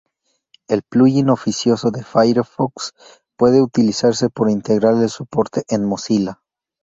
[0.67, 2.93] El plugin oficioso de Firefox
[3.37, 6.41] puede utilizarse para integrar el soporte en Mozilla.